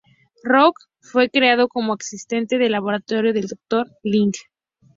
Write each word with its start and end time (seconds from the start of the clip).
Rock 0.43 0.77
fue 0.99 1.29
creado 1.29 1.67
como 1.67 1.93
asistente 1.93 2.57
de 2.57 2.69
laboratorio 2.69 3.33
del 3.33 3.45
Dr. 3.49 3.85
Light. 4.01 4.33